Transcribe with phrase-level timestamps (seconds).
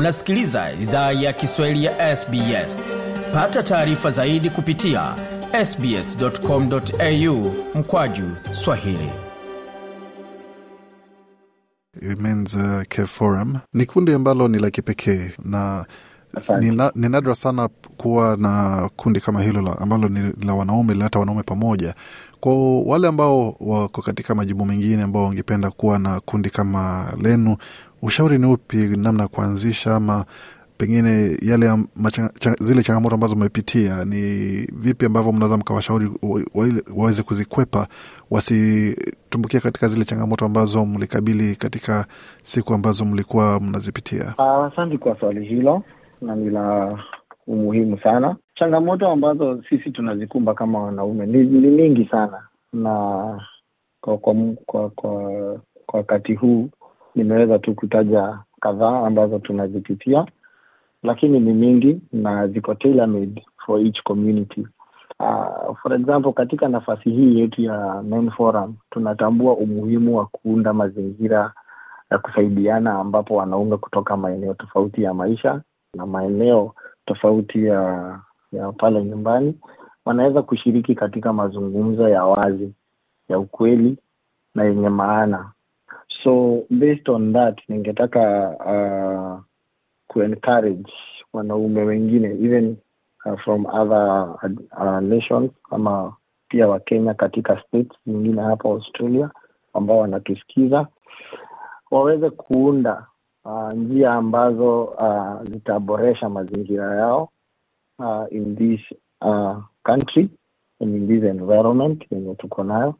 [0.00, 2.92] unasikiliza idhaa ya kiswahili ya sbs
[3.34, 5.14] pata taarifa zaidi kupitia
[5.64, 9.10] sbscomau mkwaju swahili.
[12.18, 15.84] Men's uh, Care Forum ni kundi ambalo ni la kipekee na
[16.60, 20.92] ni, na, ni nadra sana kuwa na kundi kama hilo la, ambalo ni la wanaume
[20.92, 21.94] linaleta wanaume pamoja.
[22.40, 27.56] Kwa wale ambao wako katika majimbo mengine ambao wangependa kuwa na kundi kama lenu,
[28.02, 30.24] ushauri ni upi namna ya kuanzisha ama
[30.80, 31.68] pengine yale
[32.60, 34.20] zile changamoto ambazo mmepitia ni
[34.72, 36.10] vipi ambavyo mnaweza mkawashauri
[36.96, 37.86] waweze kuzikwepa
[38.30, 42.06] wasitumbukia katika zile changamoto ambazo mlikabili katika
[42.42, 44.34] siku ambazo mlikuwa mnazipitia?
[44.72, 45.82] Asante uh, kwa swali hilo
[46.22, 46.98] na ni la
[47.46, 48.36] umuhimu sana.
[48.54, 52.42] Changamoto ambazo sisi tunazikumba kama wanaume ni, ni mingi sana,
[52.72, 53.40] na
[54.00, 54.34] kwa kwa
[54.66, 55.60] kwa kwa
[55.92, 56.68] wakati huu
[57.14, 60.26] nimeweza tu kutaja kadhaa ambazo tunazipitia,
[61.02, 62.76] lakini ni mingi na ziko
[63.66, 64.66] for each community.
[65.20, 71.52] Uh, for example katika nafasi hii yetu ya Main Forum tunatambua umuhimu wa kuunda mazingira
[72.10, 75.60] ya kusaidiana ambapo wanaume kutoka maeneo tofauti ya maisha
[75.94, 76.74] na maeneo
[77.06, 78.18] tofauti ya
[78.52, 79.54] ya pale nyumbani
[80.04, 82.72] wanaweza kushiriki katika mazungumzo ya wazi
[83.28, 83.96] ya ukweli
[84.54, 85.52] na yenye maana.
[86.24, 88.20] So based on that, ningetaka
[88.60, 89.40] uh,
[90.08, 90.92] kuencourage
[91.32, 92.76] wanaume wengine even
[93.26, 94.34] uh, from other
[94.76, 96.16] uh, nations ama
[96.48, 99.30] pia Wakenya katika states zingine hapa Australia
[99.74, 100.86] ambao wanatusikiza
[101.90, 103.06] waweze kuunda
[103.44, 107.28] uh, njia ambazo uh, zitaboresha mazingira yao
[107.98, 108.80] uh, in this
[109.20, 110.28] uh, country
[110.80, 112.94] and in this environment yenye tuko nayo.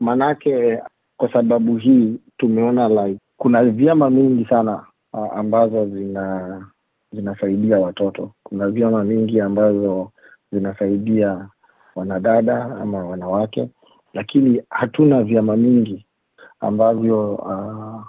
[0.00, 0.82] Manake
[1.16, 6.66] kwa sababu hii tumeona like kuna vyama mingi sana ambazo zina
[7.12, 8.30] zinasaidia watoto.
[8.42, 10.10] Kuna vyama mingi ambazo
[10.52, 11.48] zinasaidia
[11.94, 13.68] wanadada ama wanawake
[14.16, 16.06] lakini hatuna vyama mingi
[16.60, 18.02] ambavyo uh,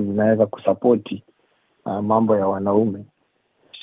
[0.00, 1.22] zinaweza kusapoti
[1.84, 3.04] uh, mambo ya wanaume.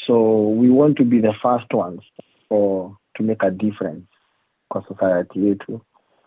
[0.07, 2.01] So we want to be the first ones
[2.49, 4.07] for to make a difference
[4.69, 5.81] kwa society yetu.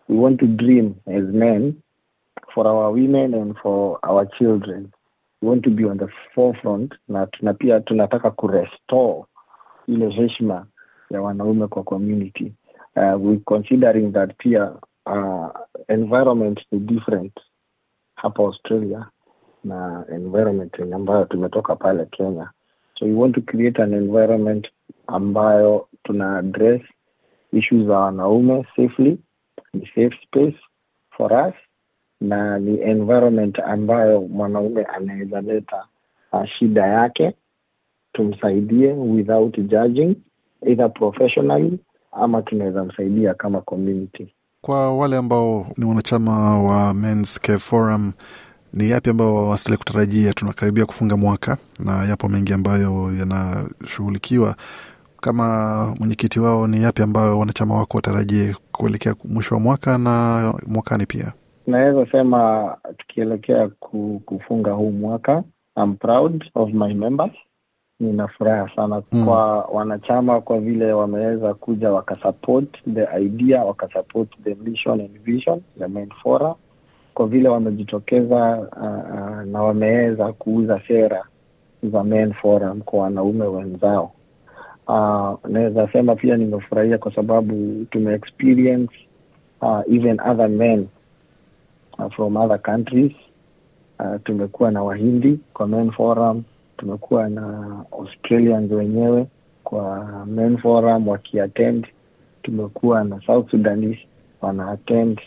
[0.09, 1.73] We want to dream as men
[2.53, 4.91] for our women and for our children.
[5.41, 9.25] We want to be on the forefront na tuna pia tunataka kurestore
[9.87, 10.65] ile heshima
[11.09, 12.53] ya wanaume kwa community.
[12.95, 14.73] Uh, we considering that pia
[15.05, 15.49] uh,
[15.87, 17.33] environment ni different
[18.15, 19.05] hapa australia
[19.63, 22.49] na environment ambayo tumetoka pale Kenya.
[22.99, 24.67] So we want to create an environment
[25.07, 26.81] ambayo tuna address
[27.51, 29.17] issues za wanaume safely,
[29.73, 30.55] ni safe space
[31.17, 31.53] for us
[32.21, 35.85] na ni environment ambayo mwanaume anaweza leta
[36.33, 37.33] uh, shida yake
[38.13, 40.15] tumsaidie without judging
[40.65, 41.79] either professionally
[42.11, 44.33] ama tunaweza msaidia kama community.
[44.61, 48.11] Kwa wale ambao ni wanachama wa Men's Care Forum
[48.73, 50.33] ni yapi ambayo wastahili kutarajia?
[50.33, 54.55] Tunakaribia kufunga mwaka na yapo mengi ambayo yanashughulikiwa.
[55.21, 61.05] Kama mwenyekiti wao, ni yapi ambayo wanachama wako watarajie kuelekea mwisho wa mwaka na mwakani
[61.05, 61.33] pia?
[61.67, 63.69] Naweza sema tukielekea
[64.25, 65.43] kufunga huu mwaka,
[65.77, 67.31] I'm proud of my members.
[67.99, 74.55] Nina furaha sana mm, kwa wanachama kwa vile wameweza kuja wakasupport the idea, wakasupport the
[74.55, 76.53] mission and vision ya Men Forum
[77.13, 81.25] kwa vile wamejitokeza uh, uh, na wameweza kuuza sera
[81.83, 84.11] za Men Forum kwa wanaume wenzao.
[84.87, 88.93] Uh, naweza sema pia nimefurahia kwa sababu tume experience
[89.61, 90.87] uh, even other men
[91.99, 93.11] uh, from other countries.
[93.99, 96.43] Uh, tumekuwa na Wahindi kwa main Forum,
[96.77, 99.27] tumekuwa na Australians wenyewe
[99.63, 101.87] kwa main Forum wakiattend,
[102.43, 103.97] tumekuwa na South sudanis
[104.41, 105.21] wanaattend.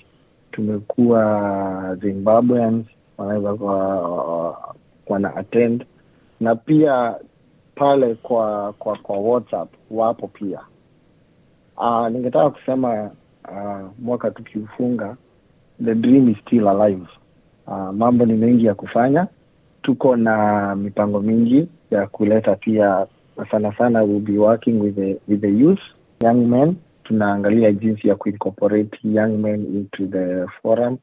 [0.53, 2.87] Tumekuwa Zimbabweans
[3.19, 3.51] wanaweza
[5.07, 5.85] wana attend
[6.41, 7.15] na pia
[7.75, 10.61] pale kwa kwa kwa WhatsApp wapo pia.
[11.77, 13.11] Uh, ningetaka kusema
[13.53, 15.17] uh, mwaka tukiufunga,
[15.85, 17.07] the dream is still alive.
[17.67, 19.27] Uh, mambo ni mengi ya kufanya,
[19.83, 23.07] tuko na mipango mingi ya kuleta pia,
[23.51, 25.81] sana sana we'll be working with the, with the youth.
[26.23, 30.99] Young men tunaangalia jinsi ya kuincorporate young men into the forum.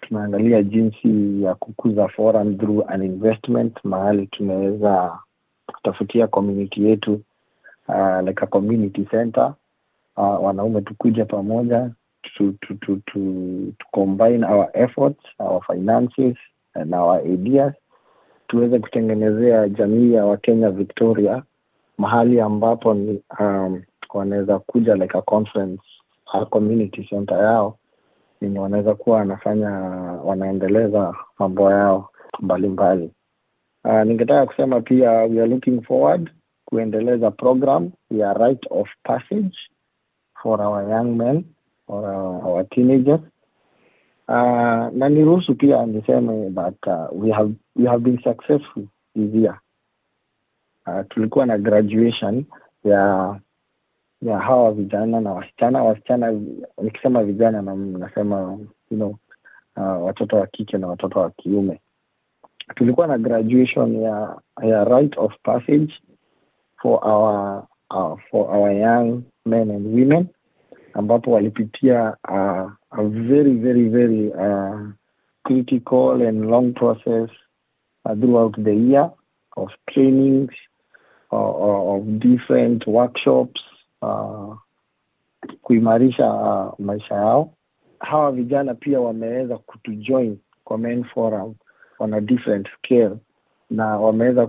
[0.00, 5.18] Tunaangalia jinsi ya kukuza forum through an investment mahali tunaweza
[5.66, 7.20] kutafutia community yetu
[7.88, 9.54] uh, like a community center.
[10.16, 11.90] Uh, wanaume tukuja pamoja
[12.38, 16.36] to, to, to, to, to combine our efforts our finances
[16.74, 17.74] and our ideas
[18.46, 21.42] tuweze kutengenezea jamii ya wakenya victoria
[21.98, 23.82] mahali ambapo ni um,
[24.14, 25.82] wanaweza kuja like a conference
[26.32, 27.78] a community center yao
[28.40, 29.70] yenye wanaweza kuwa wanafanya
[30.24, 32.08] wanaendeleza mambo yao
[32.40, 33.10] mbalimbali.
[33.84, 36.30] Uh, ningetaka kusema pia we are looking forward
[36.64, 39.56] kuendeleza program ya right of passage
[40.42, 41.44] for our young men
[41.88, 43.20] our, our teenagers.
[44.28, 48.84] Uh, na niruhusu pia niseme that uh, we have we have been successful
[49.16, 49.60] this year.
[50.86, 52.44] Uh, tulikuwa na graduation
[52.84, 53.36] ya
[54.22, 55.82] ya hawa vijana na wasichana.
[55.82, 56.40] Wasichana
[56.82, 58.58] nikisema vijana na nasema
[58.90, 59.16] you know,
[59.76, 61.80] uh, watoto wa kike na watoto wa kiume.
[62.74, 65.94] Tulikuwa na graduation ya ya right of passage
[66.82, 70.28] for our uh, for our young men and women
[70.94, 74.88] ambapo walipitia uh, a very very very uh,
[75.42, 77.30] critical and long process
[78.04, 79.10] uh, throughout the year
[79.56, 80.50] of trainings
[81.32, 83.60] uh, of different workshops
[84.02, 84.56] uh,
[85.62, 87.52] kuimarisha uh, maisha yao.
[87.98, 91.54] Hawa vijana pia wameweza kutujoin kwa main forum
[91.98, 93.16] on a different scale
[93.70, 94.46] na wameweza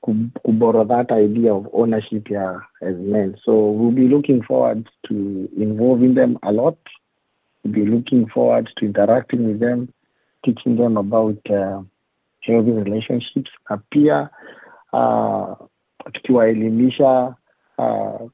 [0.00, 0.14] ku,
[0.44, 6.14] kuborrow that idea of ownership ya as men so we'll be looking forward to involving
[6.14, 6.78] them a lot.
[7.64, 9.92] We'll be looking forward to interacting with them
[10.44, 11.82] teaching them about uh,
[12.40, 13.50] healthy relationships.
[13.70, 14.28] Na pia
[14.92, 15.54] uh,
[16.12, 17.34] tukiwaelimisha
[17.78, 18.30] uh,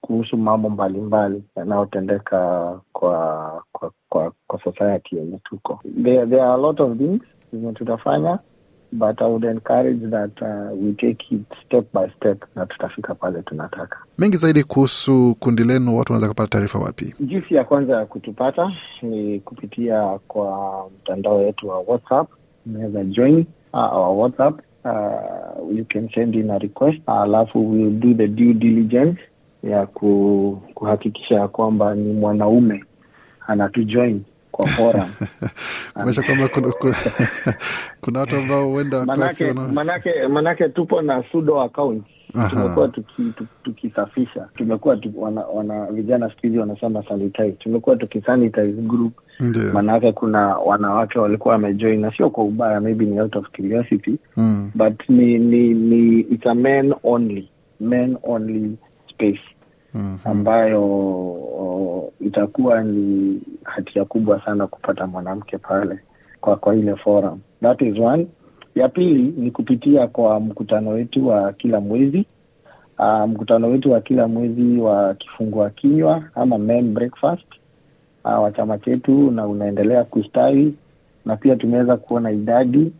[0.00, 5.80] kuhusu mambo mbalimbali yanayotendeka kwa kwa kwa, kwa society yenye tuko.
[6.02, 7.22] There, there are a lot of things
[7.52, 8.38] zenye tutafanya
[8.92, 13.42] but i would encourage that uh, we take it step by step na tutafika pale
[13.42, 13.96] tunataka.
[14.18, 17.14] Mengi zaidi kuhusu kundi lenu watu wanaweza kupata taarifa wapi?
[17.20, 18.72] Jinsi ya kwanza ya kutupata
[19.02, 22.28] ni kupitia kwa mtandao wetu wa whatsapp.
[22.66, 24.60] Unaweza join uh, our whatsapp.
[24.84, 26.98] Uh, you can send in a request.
[27.06, 29.20] Alafu uh, we'll do the due diligence
[29.62, 32.84] ya ku, kuhakikisha ya kwamba ni mwanaume
[33.46, 34.22] anatujoin
[34.52, 35.08] kwa forum
[35.94, 36.94] kumesha kwamba kuna, kuna,
[38.00, 42.04] kuna watu ambao huenda manake, manake, manake tupo na sudo account.
[42.50, 42.88] Tumekuwa
[43.62, 47.52] tukisafisha tuki, tuki tumekuwa tuki, wana, wana vijana siku hizi wanasema sanitize.
[47.52, 49.12] Tumekuwa tukisanitize group.
[49.72, 54.18] Maanake kuna wanawake walikuwa wamejoin na sio kwa ubaya maybe ni out of curiosity.
[54.36, 54.70] Mm.
[54.74, 57.48] but ni ni ni it's a men only.
[57.80, 58.76] Men only
[59.10, 59.40] space
[59.94, 60.30] mm -hmm.
[60.30, 65.98] ambayo o, itakuwa ni hatia kubwa sana kupata mwanamke pale
[66.40, 67.40] kwa kwa ile forum.
[67.62, 68.26] That is one.
[68.74, 72.26] Ya pili ni kupitia kwa mkutano wetu wa kila mwezi.
[72.98, 77.46] Uh, mkutano wetu wa kila mwezi wa kifungua kinywa ama men breakfast.
[78.24, 80.74] Uh, wa chama chetu na unaendelea kustawi
[81.24, 82.92] na pia tumeweza kuona idadi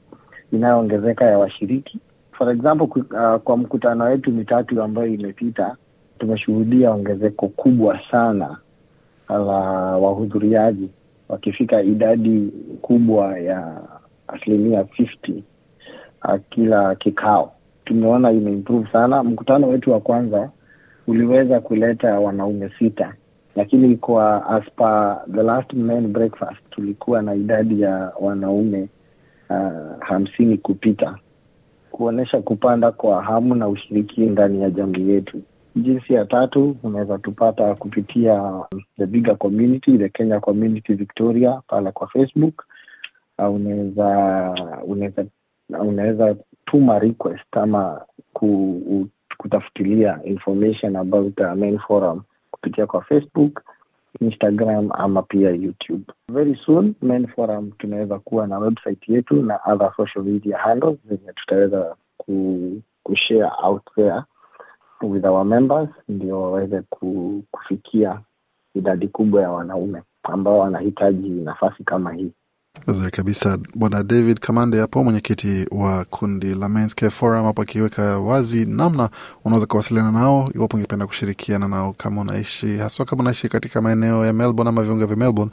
[0.52, 1.98] inayoongezeka ya washiriki.
[2.32, 5.76] For example uh, kwa mkutano wetu mitatu ambayo imepita
[6.18, 8.56] tumeshuhudia ongezeko kubwa sana
[9.28, 9.36] la
[9.98, 10.90] wahudhuriaji
[11.28, 12.52] wakifika idadi
[12.82, 13.80] kubwa ya
[14.28, 15.42] asilimia 50
[16.24, 17.52] uh, kila kikao.
[17.84, 19.22] Tumeona imeimprove sana.
[19.22, 20.50] Mkutano wetu wa kwanza
[21.06, 23.14] uliweza kuleta wanaume sita
[23.56, 24.64] lakini kwa as
[25.34, 28.88] the last men breakfast tulikuwa na idadi ya wanaume
[29.50, 31.16] uh, hamsini kupita
[31.90, 35.42] kuonyesha kupanda kwa hamu na ushiriki ndani ya jamii yetu
[35.76, 38.64] jinsi ya tatu unaweza tupata kupitia
[38.98, 42.66] the bigger community the kenya community victoria pale kwa facebook.
[43.38, 44.08] Uh, unaweza
[44.84, 45.24] unaweza
[45.68, 48.00] unaweza tuma request ama
[48.32, 53.62] ku, kutafutilia information about the main forum kupitia kwa facebook
[54.20, 56.04] instagram ama pia youtube.
[56.32, 61.32] Very soon main forum tunaweza kuwa na website yetu na other social media handles zenye
[61.32, 64.22] tutaweza ku, kushare out there
[65.10, 66.82] with our members ndio waweze
[67.50, 68.20] kufikia
[68.74, 72.32] idadi kubwa ya wanaume ambao wanahitaji nafasi kama hii
[72.86, 78.18] Vizuri kabisa, Bwana David Kamande hapo, mwenyekiti wa kundi la Men's Care Forum, hapo akiweka
[78.18, 79.10] wazi namna
[79.44, 84.32] unaweza kuwasiliana nao iwapo ungependa kushirikiana nao, kama unaishi haswa, kama unaishi katika maeneo ya
[84.32, 85.52] Melbourne ama viunga vya Melbourne.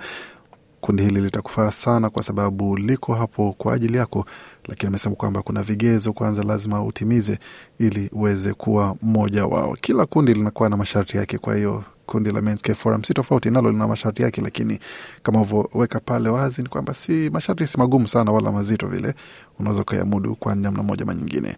[0.82, 4.26] Kundi hili litakufaa sana kwa sababu liko hapo kwa ajili yako,
[4.68, 7.40] lakini amesema kwamba kuna vigezo kwanza lazima utimize
[7.80, 9.78] ili uweze kuwa mmoja wao.
[9.82, 13.50] Kila kundi linakuwa na masharti yake, kwa hiyo kundi la Men's Care Forum si tofauti,
[13.50, 14.80] nalo lina masharti yake, lakini
[15.24, 19.14] kama uvyoweka pale wazi ni kwamba si masharti si magumu sana wala mazito vile,
[19.60, 21.58] unaweza ukayamudu kwa namna moja ama nyingine.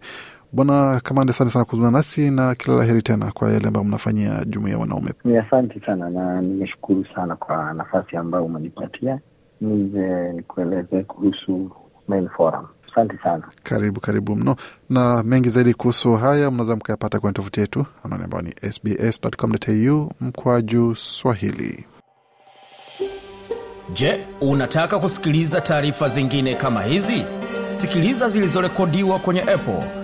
[0.54, 4.44] Bwana Kamande, asante sana kuzungumza nasi na kila la heri tena kwa yale ambayo mnafanyia
[4.44, 5.10] jumuia wanaume.
[5.24, 9.18] Ni asante sana na nimeshukuru sana kwa nafasi ambayo umenipatia
[9.60, 11.70] nije nikueleze kuhusu
[12.08, 12.66] Male forum.
[12.92, 13.42] Asante sana.
[13.62, 14.56] Karibu karibu mno,
[14.90, 20.94] na mengi zaidi kuhusu haya mnaweza mkayapata kwenye tovuti yetu anwani ambayo ni sbs.com.au mkwaju
[20.94, 21.86] Swahili.
[23.92, 27.24] Je, unataka kusikiliza taarifa zingine kama hizi?
[27.70, 30.03] Sikiliza zilizorekodiwa kwenye Apple,